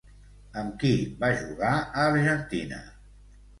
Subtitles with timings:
[0.61, 2.83] Amb qui va jugar a Argentina?